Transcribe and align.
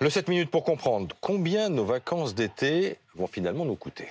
Le 0.00 0.10
7 0.10 0.28
minutes 0.28 0.50
pour 0.52 0.62
comprendre 0.62 1.16
combien 1.20 1.68
nos 1.70 1.84
vacances 1.84 2.32
d'été 2.32 2.98
vont 3.16 3.26
finalement 3.26 3.64
nous 3.64 3.74
coûter? 3.74 4.08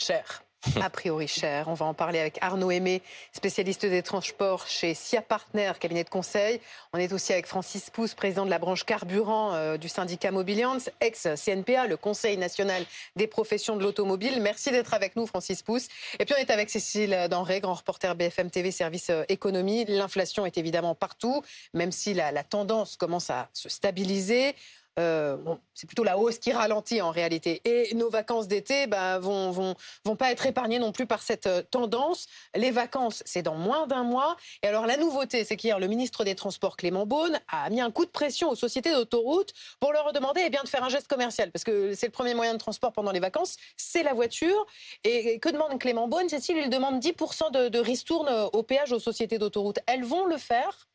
Cher 0.00 0.43
a 0.80 0.90
priori 0.90 1.28
cher. 1.28 1.68
On 1.68 1.74
va 1.74 1.86
en 1.86 1.94
parler 1.94 2.18
avec 2.18 2.38
Arnaud 2.40 2.70
Aimé, 2.70 3.02
spécialiste 3.32 3.86
des 3.86 4.02
transports 4.02 4.66
chez 4.66 4.94
SIA 4.94 5.22
Partner, 5.22 5.72
cabinet 5.78 6.04
de 6.04 6.08
conseil. 6.08 6.60
On 6.92 6.98
est 6.98 7.12
aussi 7.12 7.32
avec 7.32 7.46
Francis 7.46 7.90
Pousse, 7.90 8.14
président 8.14 8.44
de 8.44 8.50
la 8.50 8.58
branche 8.58 8.84
carburant 8.84 9.54
euh, 9.54 9.76
du 9.76 9.88
syndicat 9.88 10.30
Mobiliance, 10.30 10.90
ex-CNPA, 11.00 11.86
le 11.86 11.96
Conseil 11.96 12.36
national 12.36 12.84
des 13.16 13.26
professions 13.26 13.76
de 13.76 13.82
l'automobile. 13.82 14.40
Merci 14.40 14.70
d'être 14.70 14.94
avec 14.94 15.16
nous, 15.16 15.26
Francis 15.26 15.62
Pousse. 15.62 15.88
Et 16.18 16.24
puis 16.24 16.34
on 16.36 16.40
est 16.40 16.50
avec 16.50 16.70
Cécile 16.70 17.28
Denré, 17.30 17.60
grand 17.60 17.74
reporter 17.74 18.14
BFM 18.14 18.50
TV, 18.50 18.70
service 18.70 19.10
euh, 19.10 19.24
économie. 19.28 19.84
L'inflation 19.86 20.46
est 20.46 20.58
évidemment 20.58 20.94
partout, 20.94 21.42
même 21.72 21.92
si 21.92 22.14
la 22.14 22.44
tendance 22.44 22.96
commence 22.96 23.30
à 23.30 23.48
se 23.52 23.68
stabiliser. 23.68 24.54
Euh, 24.98 25.36
c'est 25.74 25.86
plutôt 25.86 26.04
la 26.04 26.18
hausse 26.18 26.38
qui 26.38 26.52
ralentit 26.52 27.00
en 27.00 27.10
réalité. 27.10 27.60
Et 27.64 27.94
nos 27.94 28.10
vacances 28.10 28.46
d'été 28.46 28.86
bah, 28.86 29.18
vont, 29.18 29.74
pas 30.16 30.30
être 30.30 30.46
épargnées 30.46 30.78
non 30.78 30.92
plus 30.92 31.06
par 31.06 31.22
cette 31.22 31.46
euh, 31.46 31.62
tendance. 31.62 32.26
Les 32.54 32.70
vacances, 32.70 33.22
c'est 33.26 33.42
dans 33.42 33.56
moins 33.56 33.86
d'un 33.86 34.04
mois. 34.04 34.36
Et 34.62 34.68
alors 34.68 34.86
la 34.86 34.96
nouveauté, 34.96 35.44
c'est 35.44 35.56
qu'hier, 35.56 35.80
le 35.80 35.88
ministre 35.88 36.24
des 36.24 36.34
Transports, 36.34 36.76
Clément 36.76 37.06
Beaune, 37.06 37.40
a 37.48 37.68
mis 37.70 37.80
un 37.80 37.90
coup 37.90 38.04
de 38.04 38.10
pression 38.10 38.50
aux 38.50 38.54
sociétés 38.54 38.92
d'autoroutes 38.92 39.52
pour 39.80 39.92
leur 39.92 40.12
demander 40.12 40.42
eh 40.46 40.50
bien, 40.50 40.62
de 40.62 40.68
faire 40.68 40.84
un 40.84 40.88
geste 40.88 41.08
commercial. 41.08 41.50
Parce 41.50 41.64
que 41.64 41.94
c'est 41.94 42.06
le 42.06 42.12
premier 42.12 42.34
moyen 42.34 42.52
de 42.52 42.58
transport 42.58 42.92
pendant 42.92 43.10
les 43.10 43.20
vacances, 43.20 43.56
c'est 43.76 44.02
la 44.02 44.14
voiture. 44.14 44.66
Et 45.02 45.40
que 45.40 45.48
demande 45.48 45.78
Clément 45.80 46.06
Beaune 46.06 46.28
Cécile, 46.28 46.58
il 46.58 46.70
demande 46.70 47.00
10% 47.02 47.50
de, 47.50 47.68
de 47.68 47.78
ristourne 47.80 48.28
au 48.52 48.62
péage 48.62 48.92
aux 48.92 49.00
sociétés 49.00 49.38
d'autoroutes. 49.38 49.80
Elles 49.86 50.04
vont 50.04 50.26
le 50.26 50.36
faire 50.36 50.86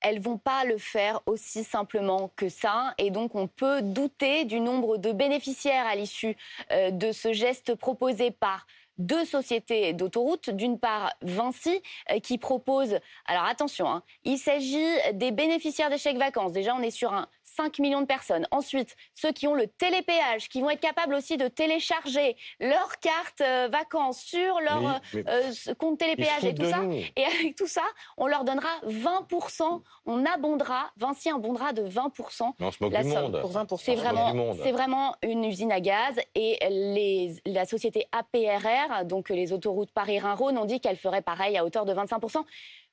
elles 0.00 0.20
vont 0.20 0.38
pas 0.38 0.64
le 0.64 0.78
faire 0.78 1.20
aussi 1.26 1.64
simplement 1.64 2.30
que 2.36 2.48
ça. 2.48 2.94
Et 2.98 3.10
donc, 3.10 3.34
on 3.34 3.46
peut 3.46 3.82
douter 3.82 4.44
du 4.44 4.60
nombre 4.60 4.96
de 4.96 5.12
bénéficiaires 5.12 5.86
à 5.86 5.94
l'issue 5.94 6.36
euh, 6.72 6.90
de 6.90 7.12
ce 7.12 7.32
geste 7.32 7.74
proposé 7.74 8.30
par 8.30 8.66
deux 8.98 9.24
sociétés 9.24 9.92
d'autoroutes. 9.92 10.50
D'une 10.50 10.78
part, 10.78 11.12
Vinci, 11.22 11.82
euh, 12.10 12.20
qui 12.20 12.38
propose. 12.38 12.98
Alors 13.26 13.44
attention, 13.44 13.88
hein, 13.88 14.02
il 14.24 14.38
s'agit 14.38 14.86
des 15.14 15.30
bénéficiaires 15.30 15.90
des 15.90 15.98
chèques 15.98 16.18
vacances. 16.18 16.52
Déjà, 16.52 16.74
on 16.74 16.82
est 16.82 16.90
sur 16.90 17.12
un 17.12 17.28
5 17.58 17.80
millions 17.80 18.00
de 18.00 18.06
personnes. 18.06 18.46
Ensuite, 18.52 18.94
ceux 19.14 19.32
qui 19.32 19.48
ont 19.48 19.54
le 19.54 19.66
télépéage, 19.66 20.48
qui 20.48 20.60
vont 20.60 20.70
être 20.70 20.80
capables 20.80 21.14
aussi 21.14 21.36
de 21.36 21.48
télécharger 21.48 22.36
leur 22.60 23.00
carte 23.00 23.40
euh, 23.40 23.68
vacances 23.68 24.20
sur 24.20 24.60
leur 24.60 25.00
euh, 25.16 25.22
euh, 25.26 25.74
compte 25.76 25.98
télépéage 25.98 26.44
et 26.44 26.54
tout 26.54 26.64
ça. 26.64 26.82
Et 27.16 27.24
avec 27.24 27.56
tout 27.56 27.66
ça, 27.66 27.82
on 28.16 28.28
leur 28.28 28.44
donnera 28.44 28.68
20%, 28.86 29.82
on 30.06 30.24
abondera, 30.24 30.92
Vinci 30.96 31.30
abondera 31.30 31.72
de 31.72 31.82
20% 31.82 32.52
on 32.60 32.70
se 32.70 32.76
moque 32.80 32.92
la 32.92 33.02
du 33.02 33.08
Monde. 33.08 33.40
C'est 33.78 33.96
vraiment, 33.96 34.54
c'est 34.62 34.72
vraiment 34.72 35.16
une 35.22 35.44
usine 35.44 35.72
à 35.72 35.80
gaz 35.80 36.14
et 36.36 36.58
les, 36.70 37.34
la 37.44 37.64
société 37.64 38.06
APRR, 38.12 39.04
donc 39.04 39.30
les 39.30 39.52
autoroutes 39.52 39.90
Paris-Rhin-Rhône, 39.90 40.58
ont 40.58 40.64
dit 40.64 40.80
qu'elle 40.80 40.96
ferait 40.96 41.22
pareil 41.22 41.58
à 41.58 41.64
hauteur 41.64 41.84
de 41.84 41.92
25%. 41.92 42.44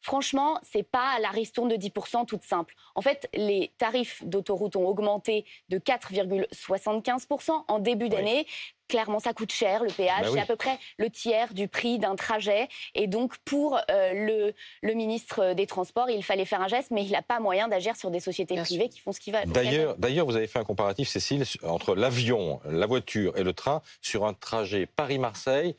Franchement, 0.05 0.59
c'est 0.61 0.83
pas 0.83 1.17
la 1.19 1.29
ristourne 1.29 1.67
de 1.67 1.75
10% 1.77 2.27
toute 2.27 2.43
simple. 2.43 2.75
En 2.93 3.01
fait, 3.01 3.27
les 3.33 3.73
tarifs 3.79 4.23
d'autoroute 4.23 4.75
ont 4.75 4.87
augmenté 4.87 5.45
de 5.69 5.79
4,75% 5.79 7.63
en 7.67 7.79
début 7.79 8.07
d'année. 8.07 8.45
Clairement, 8.87 9.17
ça 9.17 9.33
coûte 9.33 9.51
cher, 9.51 9.83
le 9.83 9.89
péage. 9.89 10.25
Bah 10.25 10.29
c'est 10.31 10.39
à 10.39 10.45
peu 10.45 10.57
près 10.57 10.77
le 10.99 11.09
tiers 11.09 11.55
du 11.55 11.67
prix 11.67 11.97
d'un 11.97 12.15
trajet. 12.15 12.67
Et 12.93 13.07
donc, 13.07 13.35
pour 13.45 13.79
euh, 13.89 14.13
le, 14.13 14.53
le, 14.83 14.93
ministre 14.93 15.53
des 15.53 15.65
Transports, 15.65 16.11
il 16.11 16.23
fallait 16.23 16.45
faire 16.45 16.61
un 16.61 16.67
geste, 16.67 16.91
mais 16.91 17.03
il 17.03 17.11
n'a 17.11 17.23
pas 17.23 17.39
moyen 17.39 17.67
d'agir 17.67 17.95
sur 17.95 18.11
des 18.11 18.19
sociétés 18.19 18.57
privées 18.57 18.89
qui 18.89 18.99
font 18.99 19.11
ce 19.11 19.19
qu'ils 19.19 19.33
veulent. 19.33 19.47
D'ailleurs, 19.47 19.95
d'ailleurs, 19.97 20.27
vous 20.27 20.35
avez 20.35 20.45
fait 20.45 20.59
un 20.59 20.63
comparatif, 20.63 21.09
Cécile, 21.09 21.45
entre 21.63 21.95
l'avion, 21.95 22.61
la 22.65 22.85
voiture 22.85 23.35
et 23.37 23.43
le 23.43 23.53
train 23.53 23.81
sur 24.01 24.27
un 24.27 24.35
trajet 24.35 24.85
Paris-Marseille 24.85 25.77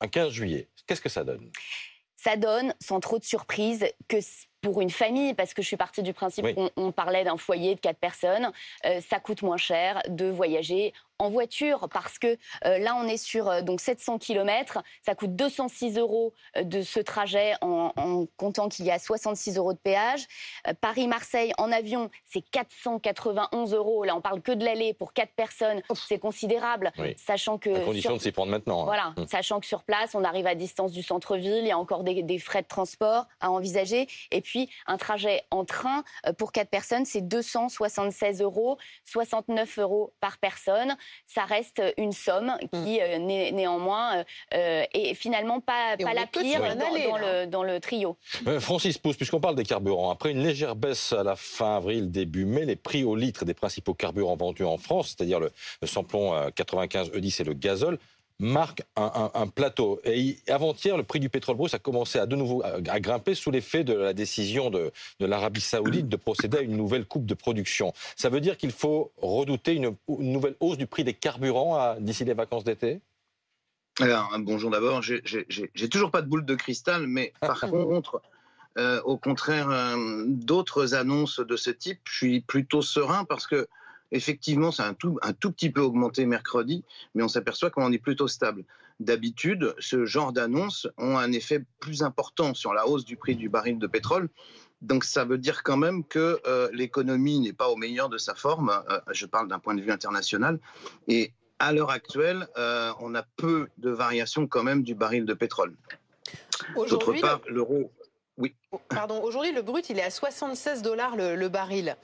un 0.00 0.08
15 0.08 0.32
juillet. 0.32 0.68
Qu'est-ce 0.86 1.00
que 1.00 1.08
ça 1.08 1.22
donne? 1.22 1.48
Ça 2.18 2.36
donne, 2.36 2.74
sans 2.80 2.98
trop 3.00 3.18
de 3.18 3.24
surprise, 3.24 3.86
que 4.08 4.16
pour 4.60 4.80
une 4.80 4.90
famille, 4.90 5.34
parce 5.34 5.54
que 5.54 5.62
je 5.62 5.68
suis 5.68 5.76
partie 5.76 6.02
du 6.02 6.12
principe 6.12 6.46
qu'on 6.54 6.92
parlait 6.92 7.22
d'un 7.22 7.36
foyer 7.36 7.76
de 7.76 7.80
quatre 7.80 7.98
personnes, 7.98 8.50
euh, 8.84 9.00
ça 9.00 9.20
coûte 9.20 9.42
moins 9.42 9.56
cher 9.56 10.02
de 10.08 10.26
voyager 10.26 10.92
en 11.18 11.30
voiture 11.30 11.88
parce 11.92 12.18
que 12.18 12.38
euh, 12.64 12.78
là 12.78 12.96
on 12.96 13.06
est 13.08 13.16
sur 13.16 13.48
euh, 13.48 13.60
donc 13.60 13.80
700 13.80 14.18
km, 14.18 14.82
ça 15.04 15.14
coûte 15.14 15.34
206 15.34 15.98
euros 15.98 16.32
euh, 16.56 16.62
de 16.62 16.82
ce 16.82 17.00
trajet 17.00 17.54
en, 17.60 17.92
comptant 18.36 18.68
qu'il 18.68 18.84
y 18.84 18.90
a 18.90 18.98
66 18.98 19.56
euros 19.56 19.72
de 19.72 19.78
péage. 19.78 20.26
Paris-Marseille 20.80 21.52
en 21.58 21.72
avion 21.72 22.10
c'est 22.24 22.42
491 22.42 23.74
euros. 23.74 24.04
Là 24.04 24.16
on 24.16 24.20
parle 24.20 24.40
que 24.40 24.52
de 24.52 24.64
l'aller 24.64 24.94
pour 24.94 25.12
quatre 25.12 25.32
personnes, 25.32 25.82
c'est 26.08 26.18
considérable, 26.18 26.92
sachant 27.16 27.58
que 27.58 27.70
à 27.70 27.80
condition 27.80 28.14
de 28.14 28.20
s'y 28.20 28.32
prendre 28.32 28.50
maintenant. 28.50 28.82
Hein. 28.82 28.84
Voilà, 28.84 29.14
hum. 29.16 29.26
sachant 29.26 29.60
que 29.60 29.66
sur 29.66 29.82
place 29.82 30.14
on 30.14 30.22
arrive 30.22 30.46
à 30.46 30.54
distance 30.54 30.92
du 30.92 31.02
centre-ville, 31.02 31.58
il 31.58 31.66
y 31.66 31.72
a 31.72 31.78
encore 31.78 32.04
des, 32.04 32.22
des, 32.22 32.38
frais 32.38 32.62
de 32.62 32.68
transport 32.68 33.26
à 33.40 33.50
envisager 33.50 34.06
et 34.30 34.40
puis 34.40 34.70
un 34.86 34.96
trajet 34.96 35.42
en 35.50 35.64
train 35.64 36.04
pour 36.38 36.52
quatre 36.52 36.70
personnes 36.70 37.04
c'est 37.04 37.22
276 37.22 38.40
euros, 38.42 38.78
69 39.04 39.78
euros 39.78 40.12
par 40.20 40.38
personne 40.38 40.96
ça 41.26 41.44
reste 41.44 41.82
une 41.96 42.12
somme 42.12 42.52
qui, 42.72 42.98
mm. 42.98 43.00
euh, 43.00 43.18
néanmoins, 43.52 44.24
euh, 44.54 44.84
est 44.92 45.14
finalement 45.14 45.60
pas, 45.60 45.96
la 45.96 46.26
pire 46.26 46.60
dans, 47.48 47.62
le, 47.62 47.78
trio. 47.78 48.16
Euh, 48.46 48.60
Francis 48.60 48.98
Pousse, 48.98 49.16
puisqu'on 49.16 49.40
parle 49.40 49.54
des 49.56 49.64
carburants, 49.64 50.10
après 50.10 50.30
une 50.30 50.42
légère 50.42 50.76
baisse 50.76 51.12
à 51.12 51.22
la 51.22 51.36
fin 51.36 51.76
avril, 51.76 52.10
début 52.10 52.44
mai, 52.44 52.64
les 52.64 52.76
prix 52.76 53.04
au 53.04 53.14
litre 53.14 53.44
des 53.44 53.54
principaux 53.54 53.94
carburants 53.94 54.36
vendus 54.36 54.64
en 54.64 54.78
France, 54.78 55.14
c'est-à-dire 55.16 55.40
le, 55.40 55.52
le 55.82 55.86
samplon 55.86 56.50
95 56.54 57.10
E10 57.10 57.42
et 57.42 57.44
le 57.44 57.54
gazole, 57.54 57.98
marque 58.40 58.82
un, 58.96 59.46
plateau. 59.48 60.00
Et 60.04 60.36
avant-hier, 60.48 60.96
le 60.96 61.02
prix 61.02 61.18
du 61.18 61.28
pétrole 61.28 61.56
brut 61.56 61.74
a 61.74 61.78
commencé 61.78 62.18
à 62.18 62.26
de 62.26 62.36
nouveau 62.36 62.62
à, 62.64 63.00
grimper 63.00 63.34
sous 63.34 63.50
l'effet 63.50 63.84
de 63.84 63.94
la 63.94 64.12
décision 64.12 64.70
de, 64.70 64.92
l'Arabie 65.18 65.60
saoudite 65.60 66.08
de 66.08 66.16
procéder 66.16 66.58
à 66.58 66.60
une 66.60 66.76
nouvelle 66.76 67.04
coupe 67.04 67.26
de 67.26 67.34
production. 67.34 67.92
Ça 68.16 68.28
veut 68.28 68.40
dire 68.40 68.56
qu'il 68.56 68.72
faut 68.72 69.12
redouter 69.20 69.74
une, 69.74 69.96
nouvelle 70.08 70.54
hausse 70.60 70.78
du 70.78 70.86
prix 70.86 71.04
des 71.04 71.14
carburants 71.14 71.96
d'ici 71.98 72.24
les 72.24 72.34
vacances 72.34 72.64
d'été? 72.64 73.00
Alors, 74.00 74.32
bonjour 74.38 74.70
d'abord. 74.70 75.02
J'ai 75.02 75.88
toujours 75.88 76.10
pas 76.10 76.22
de 76.22 76.28
boule 76.28 76.44
de 76.44 76.54
cristal, 76.54 77.06
mais 77.06 77.32
par 77.40 77.60
contre, 77.70 78.22
euh, 78.78 79.00
au 79.02 79.16
contraire 79.16 79.70
euh, 79.70 80.24
d'autres 80.26 80.94
annonces 80.94 81.40
de 81.40 81.56
ce 81.56 81.70
type, 81.70 82.00
je 82.04 82.16
suis 82.16 82.40
plutôt 82.40 82.82
serein 82.82 83.24
parce 83.24 83.48
que 83.48 83.66
Effectivement, 84.10 84.70
un 84.78 84.94
tout, 84.94 85.18
un 85.22 85.32
tout 85.32 85.52
petit 85.52 85.70
peu 85.70 85.80
augmenté 85.80 86.24
mercredi, 86.24 86.84
mais 87.14 87.22
on 87.22 87.28
s'aperçoit 87.28 87.70
qu'on 87.70 87.92
est 87.92 87.98
plutôt 87.98 88.28
stable. 88.28 88.64
D'habitude, 89.00 89.74
ce 89.78 90.06
genre 90.06 90.32
d'annonces 90.32 90.88
ont 90.96 91.18
un 91.18 91.30
effet 91.32 91.62
plus 91.78 92.02
important 92.02 92.54
sur 92.54 92.72
la 92.72 92.86
hausse 92.88 93.04
du 93.04 93.16
prix 93.16 93.36
du 93.36 93.48
baril 93.48 93.78
de 93.78 93.86
pétrole. 93.86 94.28
Donc 94.80 95.04
ça 95.04 95.24
veut 95.24 95.38
dire 95.38 95.62
quand 95.62 95.76
même 95.76 96.04
que 96.04 96.40
euh, 96.46 96.68
l'économie 96.72 97.40
n'est 97.40 97.52
pas 97.52 97.68
au 97.68 97.76
meilleur 97.76 98.08
de 98.08 98.18
sa 98.18 98.34
forme. 98.34 98.70
Euh, 98.90 99.00
je 99.12 99.26
parle 99.26 99.48
d'un 99.48 99.58
point 99.58 99.74
de 99.74 99.82
vue 99.82 99.92
international. 99.92 100.58
Et 101.06 101.32
à 101.58 101.72
l'heure 101.72 101.90
actuelle, 101.90 102.48
euh, 102.56 102.92
on 103.00 103.14
a 103.14 103.22
peu 103.36 103.68
de 103.78 103.90
variations 103.90 104.46
quand 104.46 104.62
même 104.62 104.82
du 104.82 104.94
baril 104.94 105.24
de 105.24 105.34
pétrole. 105.34 105.74
D'autre 106.74 107.12
part, 107.20 107.40
l'euro. 107.46 107.92
Oui. 108.36 108.54
Pardon, 108.88 109.20
aujourd'hui, 109.22 109.52
le 109.52 109.62
brut, 109.62 109.90
il 109.90 109.98
est 109.98 110.04
à 110.04 110.10
76 110.10 110.82
dollars 110.82 111.16
le 111.16 111.48
baril 111.48 111.96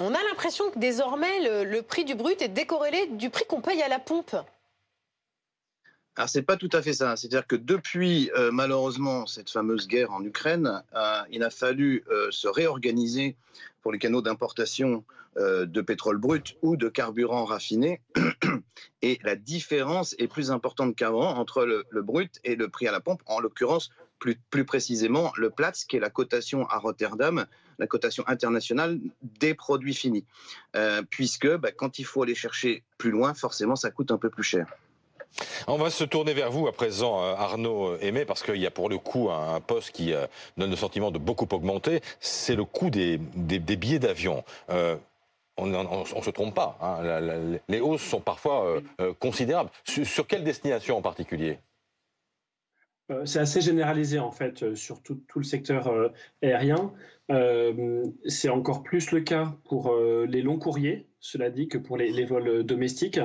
on 0.00 0.14
a 0.14 0.22
l'impression 0.30 0.70
que 0.70 0.78
désormais, 0.78 1.64
le, 1.64 1.82
prix 1.82 2.04
du 2.04 2.14
brut 2.14 2.40
est 2.40 2.48
décorrélé 2.48 3.06
du 3.12 3.28
prix 3.28 3.44
qu'on 3.46 3.60
paye 3.60 3.82
à 3.82 3.88
la 3.88 3.98
pompe. 3.98 4.34
Alors 6.16 6.28
c'est 6.28 6.42
pas 6.42 6.56
tout 6.56 6.70
à 6.72 6.82
fait 6.82 6.94
ça. 6.94 7.16
C'est-à-dire 7.16 7.46
que 7.46 7.56
depuis 7.56 8.30
euh, 8.36 8.50
malheureusement 8.50 9.26
cette 9.26 9.50
fameuse 9.50 9.86
guerre 9.86 10.10
en 10.10 10.24
Ukraine, 10.24 10.82
euh, 10.94 11.20
il 11.30 11.42
a 11.42 11.50
fallu 11.50 12.04
euh, 12.10 12.28
se 12.30 12.48
réorganiser 12.48 13.36
pour 13.82 13.92
les 13.92 13.98
canaux 13.98 14.22
d'importation 14.22 15.04
de 15.36 15.80
pétrole 15.80 16.18
brut 16.18 16.56
ou 16.60 16.76
de 16.76 16.88
carburant 16.88 17.44
raffiné. 17.44 18.02
Et 19.02 19.20
la 19.22 19.36
différence 19.36 20.14
est 20.18 20.26
plus 20.26 20.50
importante 20.50 20.96
qu'avant 20.96 21.36
entre 21.36 21.64
le, 21.64 22.02
brut 22.02 22.40
et 22.42 22.56
le 22.56 22.68
prix 22.68 22.88
à 22.88 22.92
la 22.92 22.98
pompe. 22.98 23.22
En 23.26 23.38
l'occurrence, 23.38 23.90
plus, 24.18 24.36
plus 24.50 24.64
précisément, 24.64 25.32
le 25.36 25.50
Platts, 25.50 25.84
qui 25.88 25.96
est 25.96 26.00
la 26.00 26.10
cotation 26.10 26.68
à 26.68 26.78
Rotterdam, 26.78 27.46
la 27.80 27.86
cotation 27.86 28.22
internationale 28.28 29.00
des 29.40 29.54
produits 29.54 29.94
finis. 29.94 30.24
puisque 31.10 31.48
bah, 31.56 31.72
quand 31.72 31.98
il 31.98 32.04
faut 32.04 32.22
aller 32.22 32.34
chercher 32.34 32.84
plus 32.98 33.10
loin, 33.10 33.34
forcément, 33.34 33.76
ça 33.76 33.90
coûte 33.90 34.10
un 34.12 34.18
peu 34.18 34.30
plus 34.30 34.44
cher. 34.44 34.66
On 35.66 35.76
va 35.76 35.90
se 35.90 36.04
tourner 36.04 36.34
vers 36.34 36.50
vous 36.50 36.66
à 36.66 36.72
présent, 36.72 37.22
euh, 37.22 37.34
Arnaud 37.34 37.96
Aimé, 37.98 38.24
parce 38.24 38.42
qu'il 38.42 38.56
y 38.56 38.66
a 38.66 38.70
pour 38.70 38.88
le 38.88 38.98
coup 38.98 39.30
un 39.30 39.60
poste 39.60 39.92
qui 39.92 40.12
euh, 40.12 40.26
donne 40.56 40.70
le 40.70 40.76
sentiment 40.76 41.10
de 41.10 41.18
beaucoup 41.18 41.48
augmenter, 41.52 42.00
c'est 42.20 42.56
le 42.56 42.64
coût 42.64 42.90
des, 42.90 43.18
billets 43.18 43.98
d'avion. 43.98 44.44
Euh, 44.70 44.96
on 45.56 45.66
ne 45.66 46.22
se 46.22 46.30
trompe 46.30 46.54
pas, 46.54 46.78
hein. 46.80 47.58
les 47.68 47.80
hausses 47.80 48.00
sont 48.00 48.20
parfois 48.20 48.80
considérables. 49.18 49.68
Sur, 49.84 50.26
quelle 50.26 50.42
destination 50.42 50.96
en 50.96 51.02
particulier? 51.02 51.58
C'est 53.24 53.38
assez 53.38 53.60
généralisé 53.60 54.18
en 54.18 54.30
fait 54.30 54.74
sur 54.74 55.02
tout, 55.02 55.20
le 55.36 55.42
secteur 55.42 56.12
aérien. 56.42 56.92
c'est 58.26 58.48
encore 58.48 58.82
plus 58.82 59.10
le 59.12 59.20
cas 59.20 59.56
pour 59.64 59.96
les 59.96 60.42
longs 60.42 60.58
courriers, 60.58 61.08
cela 61.20 61.50
dit, 61.50 61.68
que 61.68 61.78
pour 61.78 61.96
les, 61.96 62.24
vols 62.24 62.62
domestiques. 62.64 63.20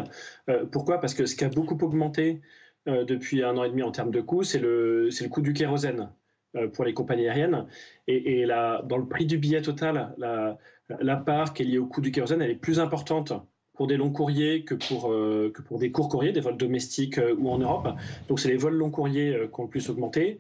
pourquoi? 0.72 1.00
Parce 1.00 1.14
que 1.14 1.26
ce 1.26 1.36
qui 1.36 1.44
a 1.44 1.50
beaucoup 1.50 1.78
augmenté 1.84 2.42
depuis 2.88 3.44
un 3.44 3.58
an 3.58 3.64
et 3.64 3.70
demi 3.70 3.84
en 3.84 3.92
termes 3.92 4.12
de 4.12 4.22
coûts, 4.22 4.44
c'est 4.44 4.60
le, 4.60 5.10
coût 5.30 5.42
du 5.42 5.54
kérosène. 5.54 6.10
Euh, 6.56 6.68
pour 6.70 6.86
les 6.86 6.94
compagnies 6.94 7.28
aériennes. 7.28 7.66
Et, 8.08 8.42
et 8.42 8.46
dans 8.48 8.98
le 8.98 9.08
prix 9.08 9.26
du 9.26 9.38
billet 9.38 9.62
total, 9.62 10.14
la, 10.18 10.58
la, 11.02 11.18
part 11.18 11.54
qui 11.54 11.64
est 11.64 11.66
liée 11.66 11.80
au 11.80 11.88
coût 11.88 12.02
du 12.02 12.12
kérosène, 12.12 12.42
elle 12.42 12.52
est 12.52 12.56
plus 12.56 12.80
importante 12.80 13.34
pour 13.76 13.88
des 13.88 13.98
longs 13.98 14.12
courriers 14.12 14.64
que 14.64 14.76
pour, 14.76 15.12
euh, 15.12 15.52
que 15.54 15.62
pour 15.62 15.80
des 15.80 15.92
courts 15.92 16.10
courriers, 16.10 16.32
des 16.32 16.42
vols 16.42 16.58
domestiques 16.58 17.18
euh, 17.18 17.36
ou 17.38 17.50
en 17.50 17.58
Europe. 17.58 17.90
Donc 18.28 18.40
c'est 18.40 18.50
les 18.50 18.58
vols 18.58 18.76
longs 18.76 18.92
courriers 18.92 19.38
qui 19.54 19.60
ont 19.60 19.64
le 19.64 19.70
plus 19.70 19.90
augmenté. 19.90 20.40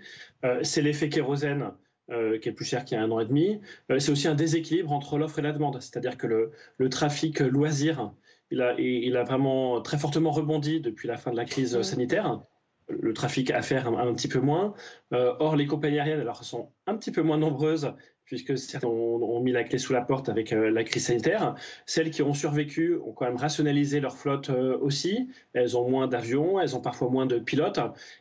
c'est 0.64 0.82
l'effet 0.82 1.10
kérosène 1.10 1.72
qui 2.08 2.50
est 2.50 2.52
plus 2.52 2.66
cher 2.66 2.86
qu'il 2.86 2.98
y 2.98 3.02
a 3.02 3.04
un 3.04 3.10
an 3.10 3.20
et 3.20 3.26
demi. 3.26 3.60
c'est 3.98 4.12
aussi 4.12 4.28
un 4.28 4.36
déséquilibre 4.36 4.92
entre 4.92 5.18
l'offre 5.18 5.40
et 5.40 5.42
la 5.42 5.52
demande, 5.52 5.82
c'est-à-dire 5.82 6.18
que 6.18 6.28
le, 6.28 6.52
le 6.78 6.90
trafic 6.90 7.40
loisir, 7.40 8.14
il 8.52 8.62
a, 8.62 8.80
il 8.80 9.18
a 9.18 9.24
vraiment 9.24 9.82
très 9.82 9.98
fortement 9.98 10.32
rebondi 10.32 10.82
depuis 10.82 11.08
la 11.08 11.18
fin 11.18 11.32
de 11.32 11.36
la 11.36 11.46
crise 11.46 11.82
sanitaire 11.82 12.42
le 12.88 13.14
trafic 13.14 13.52
à 13.52 13.62
faire 13.62 13.88
un, 13.88 14.14
petit 14.14 14.28
peu 14.28 14.40
moins. 14.40 14.74
Euh, 15.14 15.34
or, 15.40 15.56
les 15.56 15.66
compagnies 15.66 16.00
aériennes 16.00 16.20
alors, 16.20 16.44
sont 16.44 16.72
un 16.88 16.96
petit 16.96 17.12
peu 17.12 17.22
moins 17.22 17.38
nombreuses 17.38 17.94
puisque 18.26 18.58
certains 18.58 18.88
ont, 18.88 19.40
mis 19.40 19.52
la 19.52 19.64
clé 19.64 19.78
sous 19.78 19.94
la 19.94 20.02
porte 20.02 20.30
avec 20.30 20.52
euh, 20.52 20.70
la 20.70 20.84
crise 20.84 21.06
sanitaire. 21.06 21.56
Celles 21.86 22.10
qui 22.12 22.22
ont 22.22 22.34
survécu 22.34 22.98
ont 23.06 23.12
quand 23.12 23.26
même 23.26 23.38
rationalisé 23.38 24.00
leur 24.00 24.18
flotte 24.18 24.50
euh, 24.50 24.78
aussi. 24.80 25.30
Elles 25.54 25.78
ont 25.78 25.90
moins 25.90 26.08
d'avions, 26.08 26.60
elles 26.60 26.76
ont 26.76 26.82
parfois 26.82 27.10
moins 27.10 27.26
de 27.26 27.38
pilotes. 27.40 27.80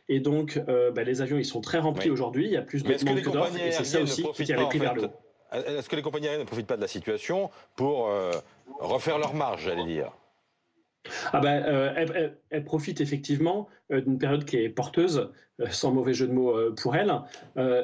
Et 0.09 0.19
donc, 0.19 0.61
bah, 0.93 1.03
les 1.03 1.21
avions, 1.21 1.37
ils 1.37 1.45
sont 1.45 1.61
très 1.61 1.79
remplis 1.79 2.09
aujourd'hui. 2.09 2.45
Il 2.45 2.51
y 2.51 2.57
a 2.57 2.61
plus 2.61 2.83
de 2.83 2.93
demandes 2.93 3.21
que 3.21 3.29
d'offres. 3.29 3.57
Et 3.57 3.71
c'est 3.71 3.83
ça 3.83 4.01
aussi 4.01 4.23
qui 4.33 4.43
tire 4.43 4.59
les 4.59 4.65
prix 4.65 4.79
vers 4.79 4.93
le 4.93 5.05
haut. 5.05 5.11
Est-ce 5.53 5.89
que 5.89 5.95
les 5.95 6.01
compagnies 6.01 6.27
aériennes 6.27 6.41
ne 6.41 6.47
profitent 6.47 6.67
pas 6.67 6.75
de 6.75 6.81
la 6.81 6.87
situation 6.87 7.49
pour 7.75 8.09
refaire 8.79 9.17
leur 9.17 9.33
marge, 9.33 9.63
j'allais 9.65 9.85
dire? 9.85 10.11
Ah 11.33 11.39
ben, 11.39 11.63
euh, 11.63 12.29
elle, 12.49 12.63
profite 12.63 13.01
effectivement 13.01 13.67
euh, 13.91 14.01
d'une 14.01 14.17
période 14.17 14.45
qui 14.45 14.57
est 14.57 14.69
porteuse, 14.69 15.31
euh, 15.59 15.67
sans 15.69 15.91
mauvais 15.91 16.13
jeu 16.13 16.27
de 16.27 16.33
mots 16.33 16.55
pour 16.75 16.95
elle. 16.95 17.13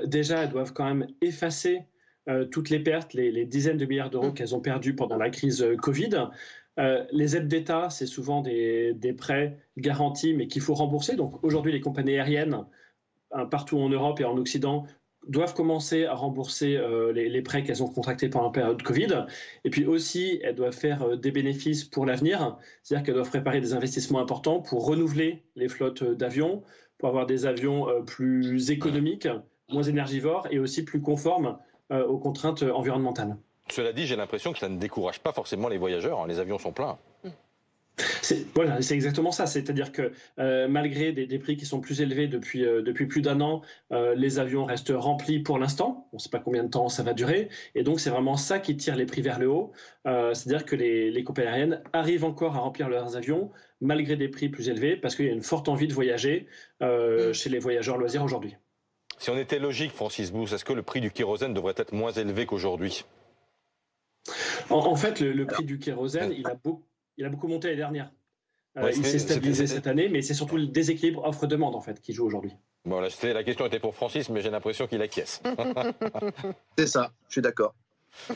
déjà, 0.06 0.44
elles 0.44 0.50
doivent 0.50 0.73
quand 0.73 0.85
même 0.85 1.07
effacer 1.21 1.83
toutes 2.51 2.69
les 2.69 2.79
pertes, 2.79 3.13
les, 3.13 3.45
dizaines 3.45 3.77
de 3.77 3.85
milliards 3.85 4.09
d'euros 4.09 4.29
mm. 4.29 4.33
qu'elles 4.33 4.56
ont 4.56 4.62
perdus 4.62 4.95
pendant 4.95 5.18
la 5.18 5.29
crise 5.29 5.65
Covid. 5.81 6.29
les 7.12 7.35
aides 7.35 7.47
d'État, 7.47 7.89
c'est 7.89 8.06
souvent 8.06 8.41
des, 8.41 9.15
prêts 9.18 9.57
garantis, 9.77 10.33
mais 10.33 10.47
qu'il 10.47 10.62
faut 10.62 10.73
rembourser. 10.73 11.15
Donc 11.15 11.44
aujourd'hui, 11.44 11.71
les 11.71 11.81
compagnies 11.81 12.13
aériennes, 12.13 12.65
partout 13.50 13.79
en 13.79 13.89
Europe 13.89 14.19
et 14.19 14.25
en 14.25 14.38
Occident, 14.38 14.85
doivent 15.27 15.53
commencer 15.53 16.06
à 16.06 16.15
rembourser 16.15 16.77
euh, 16.77 17.12
les, 17.13 17.41
prêts 17.41 17.63
qu'elles 17.63 17.83
ont 17.83 17.88
contractés 17.88 18.29
pendant 18.29 18.45
la 18.45 18.51
période 18.51 18.81
Covid. 18.81 19.25
Et 19.63 19.69
puis 19.69 19.85
aussi, 19.85 20.39
elles 20.44 20.56
doivent 20.56 20.75
faire 20.75 21.03
euh, 21.03 21.15
des 21.15 21.31
bénéfices 21.31 21.83
pour 21.83 22.06
l'avenir, 22.06 22.57
c'est-à-dire 22.81 23.06
qu'elles 23.06 23.15
doivent 23.15 23.29
préparer 23.29 23.62
des 23.62 23.73
investissements 23.73 24.19
importants 24.19 24.62
pour 24.62 24.85
renouveler 24.85 25.44
les 25.56 25.68
flottes 25.68 26.03
d'avions, 26.03 26.63
pour 26.97 27.09
avoir 27.09 27.25
des 27.25 27.45
avions 27.45 27.88
euh, 27.88 28.01
plus 28.01 28.71
économiques, 28.71 29.27
moins 29.69 29.83
énergivores 29.83 30.47
et 30.50 30.59
aussi 30.59 30.83
plus 30.83 31.01
conformes 31.01 31.57
aux 31.91 32.17
contraintes 32.17 32.63
environnementales. 32.63 33.35
Cela 33.69 33.93
dit, 33.93 34.05
j'ai 34.05 34.15
l'impression 34.15 34.51
que 34.51 34.59
ça 34.59 34.69
ne 34.69 34.77
décourage 34.77 35.19
pas 35.19 35.31
forcément 35.31 35.69
les 35.69 35.77
voyageurs. 35.77 36.21
Hein. 36.21 36.27
Les 36.27 36.39
avions 36.39 36.57
sont 36.57 36.71
pleins. 36.71 36.97
C'est 38.21 38.45
voilà, 38.55 38.81
c'est 38.81 38.95
exactement 38.95 39.31
ça. 39.31 39.45
C'est-à-dire 39.45 39.91
que 39.91 40.11
euh, 40.39 40.67
malgré 40.67 41.11
des, 41.11 41.39
prix 41.39 41.55
qui 41.55 41.65
sont 41.65 41.79
plus 41.79 42.01
élevés 42.01 42.27
depuis, 42.27 42.65
euh, 42.65 42.81
depuis 42.81 43.05
plus 43.05 43.21
d'un 43.21 43.41
an, 43.41 43.61
euh, 43.91 44.15
les 44.15 44.39
avions 44.39 44.65
restent 44.65 44.93
remplis 44.95 45.39
pour 45.39 45.59
l'instant. 45.59 46.07
On 46.11 46.17
ne 46.17 46.21
sait 46.21 46.29
pas 46.29 46.39
combien 46.39 46.63
de 46.63 46.69
temps 46.69 46.89
ça 46.89 47.03
va 47.03 47.13
durer. 47.13 47.49
Et 47.75 47.83
donc, 47.83 47.99
c'est 47.99 48.09
vraiment 48.09 48.37
ça 48.37 48.59
qui 48.59 48.75
tire 48.75 48.95
les 48.95 49.05
prix 49.05 49.21
vers 49.21 49.39
le 49.39 49.49
haut. 49.49 49.71
C'est-à-dire 50.05 50.65
que 50.65 50.75
les, 50.75 51.11
les 51.11 51.23
compagnies 51.23 51.49
aériennes 51.49 51.81
arrivent 51.94 52.25
encore 52.25 52.55
à 52.55 52.59
remplir 52.59 52.89
leurs 52.89 53.15
avions 53.15 53.51
malgré 53.81 54.15
des 54.15 54.29
prix 54.29 54.49
plus 54.49 54.69
élevés 54.69 54.95
parce 54.95 55.15
qu'il 55.15 55.25
y 55.25 55.29
a 55.29 55.33
une 55.33 55.44
forte 55.44 55.69
envie 55.69 55.87
de 55.87 55.94
voyager 55.94 56.47
mm. 56.81 57.33
chez 57.33 57.49
les 57.49 57.59
voyageurs 57.59 57.97
loisirs 57.97 58.23
aujourd'hui. 58.23 58.55
Si 59.21 59.29
on 59.29 59.38
était 59.38 59.59
logique, 59.59 59.91
Francis 59.91 60.31
Bous, 60.31 60.51
est-ce 60.51 60.65
que 60.65 60.73
le 60.73 60.81
prix 60.81 61.00
du 61.00 61.12
kérosène 61.12 61.53
devrait 61.53 61.75
être 61.77 61.94
moins 61.94 62.12
élevé 62.12 62.47
qu'aujourd'hui? 62.47 63.06
En, 64.71 64.95
fait, 64.95 65.19
le, 65.19 65.45
prix 65.45 65.63
du 65.63 65.77
kérosène, 65.77 66.33
il 66.35 66.47
a 66.47 66.56
beaucoup 66.56 66.83
il 67.18 67.25
a 67.25 67.29
beaucoup 67.29 67.47
monté 67.47 67.68
l'année 67.68 67.77
dernière. 67.77 68.12
Euh, 68.77 68.91
il 68.95 69.06
s'est 69.06 69.19
stabilisé 69.19 69.68
cette 69.68 69.85
année, 69.85 70.09
mais 70.09 70.23
c'est 70.23 70.33
surtout 70.33 70.57
le 70.57 70.65
déséquilibre 70.65 71.23
offre-demande 71.23 71.75
en 71.75 71.81
fait 71.81 72.01
qui 72.01 72.13
joue 72.13 72.25
aujourd'hui. 72.25 72.53
Bon, 72.83 73.00
là, 73.00 73.09
la 73.21 73.44
question 73.44 73.68
était 73.68 73.79
pour 73.79 73.94
Francis, 73.94 74.27
mais 74.29 74.41
j'ai 74.41 74.50
l'impression 74.50 74.88
qu'il 74.88 75.03
acquiesce. 75.03 75.44
c'est 76.79 76.88
ça, 76.88 77.12
je 77.27 77.33
suis 77.33 77.41
d'accord. 77.44 77.75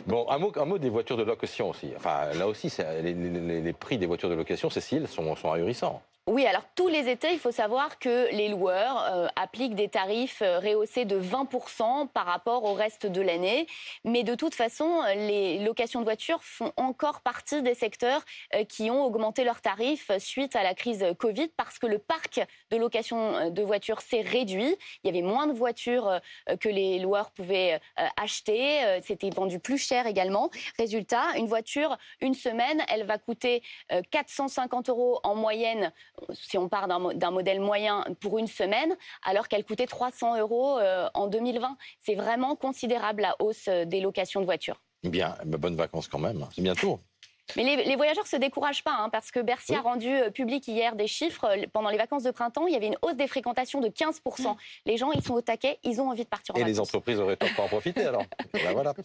Bon, 0.05 0.29
un 0.29 0.37
mot, 0.37 0.51
un 0.55 0.65
mot 0.65 0.77
des 0.77 0.89
voitures 0.89 1.17
de 1.17 1.23
location 1.23 1.71
aussi. 1.71 1.93
Enfin, 1.95 2.31
là 2.35 2.47
aussi, 2.47 2.71
les, 3.01 3.15
les, 3.15 3.73
prix 3.73 3.97
des 3.97 4.05
voitures 4.05 4.29
de 4.29 4.35
location, 4.35 4.69
Cécile, 4.69 5.07
sont, 5.07 5.35
sont 5.35 5.51
ahurissants. 5.51 6.03
Oui, 6.27 6.47
alors 6.47 6.63
tous 6.73 6.87
les 6.87 7.07
étés, 7.07 7.33
il 7.33 7.37
faut 7.37 7.51
savoir 7.51 7.99
que 7.99 8.31
les 8.31 8.47
loueurs 8.47 9.03
euh, 9.13 9.27
appliquent 9.35 9.75
des 9.75 9.89
tarifs 9.89 10.41
euh, 10.41 10.57
rehaussés 10.57 11.05
de 11.05 11.19
20% 11.19 12.07
par 12.07 12.25
rapport 12.25 12.63
au 12.63 12.73
reste 12.73 13.05
de 13.05 13.21
l'année. 13.21 13.67
Mais 14.05 14.23
de 14.23 14.33
toute 14.33 14.55
façon, 14.55 15.03
les 15.15 15.59
locations 15.59 15.99
de 15.99 16.03
voitures 16.03 16.43
font 16.43 16.73
encore 16.77 17.21
partie 17.21 17.61
des 17.61 17.75
secteurs 17.75 18.25
euh, 18.55 18.63
qui 18.63 18.89
ont 18.89 19.03
augmenté 19.05 19.43
leurs 19.43 19.61
tarifs 19.61 20.09
suite 20.17 20.55
à 20.55 20.63
la 20.63 20.73
crise 20.73 21.05
Covid 21.19 21.49
parce 21.57 21.77
que 21.77 21.85
le 21.85 21.99
parc 21.99 22.41
de 22.71 22.77
location 22.77 23.51
de 23.51 23.61
voitures 23.61 24.01
s'est 24.01 24.21
réduit. 24.21 24.75
Il 25.03 25.07
y 25.07 25.09
avait 25.09 25.21
moins 25.21 25.45
de 25.45 25.53
voitures 25.53 26.19
que 26.59 26.69
les 26.69 26.97
loueurs 26.97 27.29
pouvaient 27.31 27.79
acheter. 28.17 28.79
C'était 29.03 29.29
vendu 29.29 29.59
plus 29.59 29.77
cher 29.77 30.07
également. 30.07 30.49
Résultat, 30.79 31.37
une 31.37 31.45
voiture, 31.45 31.97
une 32.19 32.33
semaine, 32.33 32.83
elle 32.89 33.05
va 33.05 33.19
coûter 33.19 33.61
450 34.09 34.89
euros 34.89 35.19
en 35.23 35.35
moyenne 35.35 35.91
si 36.33 36.57
on 36.57 36.69
part 36.69 36.87
d'un 36.87 37.31
modèle 37.31 37.59
moyen 37.59 38.05
pour 38.19 38.37
une 38.37 38.47
semaine, 38.47 38.95
alors 39.23 39.47
qu'elle 39.47 39.65
coûtait 39.65 39.87
300 39.87 40.39
euros 40.39 40.77
euh, 40.79 41.07
en 41.13 41.27
2020. 41.27 41.77
C'est 41.99 42.15
vraiment 42.15 42.55
considérable 42.55 43.23
la 43.23 43.35
hausse 43.39 43.67
euh, 43.67 43.85
des 43.85 44.01
locations 44.01 44.41
de 44.41 44.45
voitures. 44.45 44.81
Bien, 45.03 45.35
bonnes 45.45 45.75
vacances 45.75 46.07
quand 46.07 46.19
même. 46.19 46.47
C'est 46.53 46.61
bientôt. 46.61 46.99
Mais 47.55 47.63
les, 47.85 47.95
voyageurs 47.95 48.23
ne 48.23 48.29
se 48.29 48.35
découragent 48.35 48.83
pas, 48.83 48.95
hein, 48.97 49.09
parce 49.09 49.31
que 49.31 49.39
Bercy 49.39 49.75
a 49.75 49.81
rendu 49.81 50.09
euh, 50.09 50.29
public 50.31 50.67
hier 50.67 50.95
des 50.95 51.07
chiffres. 51.07 51.47
Pendant 51.71 51.89
les 51.89 51.97
vacances 51.97 52.23
de 52.23 52.31
printemps, 52.31 52.67
il 52.67 52.73
y 52.73 52.75
avait 52.75 52.87
une 52.87 52.97
hausse 53.01 53.15
des 53.15 53.27
fréquentations 53.27 53.81
de 53.81 53.87
15%. 53.87 54.55
Les 54.85 54.97
gens, 54.97 55.11
ils 55.11 55.21
sont 55.21 55.35
au 55.35 55.41
taquet, 55.41 55.79
ils 55.83 56.01
ont 56.01 56.09
envie 56.09 56.23
de 56.23 56.29
partir 56.29 56.55
en 56.55 56.57
Et 56.57 56.61
vacances. 56.61 56.75
les 56.75 56.79
entreprises 56.79 57.19
auraient 57.19 57.37
tort 57.37 57.53
pas 57.55 57.63
en 57.63 57.67
profiter 57.67 58.05
alors. 58.05 58.23
Ben 58.53 58.73
voilà. 58.73 58.93